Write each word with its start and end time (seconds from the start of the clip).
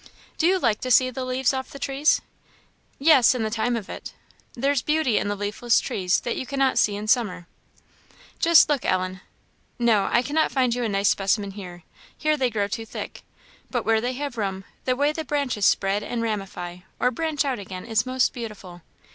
"Do 0.39 0.47
you 0.47 0.57
like 0.57 0.81
to 0.81 0.89
see 0.89 1.11
the 1.11 1.23
leaves 1.23 1.53
off 1.53 1.69
the 1.69 1.77
trees?" 1.77 2.21
"Yes, 2.97 3.35
in 3.35 3.43
the 3.43 3.51
time 3.51 3.75
of 3.75 3.87
it. 3.87 4.13
There's 4.55 4.81
beauty 4.81 5.19
in 5.19 5.27
the 5.27 5.35
leafless 5.35 5.79
trees 5.79 6.21
that 6.21 6.35
you 6.35 6.47
cannot 6.47 6.79
see 6.79 6.95
in 6.95 7.07
summer. 7.07 7.45
Just 8.39 8.67
look, 8.67 8.83
Ellen 8.83 9.21
no, 9.77 10.09
I 10.11 10.23
cannot 10.23 10.51
find 10.51 10.73
you 10.73 10.83
a 10.83 10.89
nice 10.89 11.09
specimen 11.09 11.51
here, 11.51 11.83
they 12.19 12.49
grow 12.49 12.67
too 12.67 12.83
thick; 12.83 13.21
but 13.69 13.85
where 13.85 14.01
they 14.01 14.13
have 14.13 14.39
room, 14.39 14.65
the 14.85 14.95
way 14.95 15.11
the 15.11 15.23
branches 15.23 15.67
spread 15.67 16.01
and 16.01 16.23
ramify, 16.23 16.77
or 16.99 17.11
branch 17.11 17.45
out 17.45 17.59
again, 17.59 17.85
is 17.85 18.03
most 18.03 18.33
beautiful. 18.33 18.81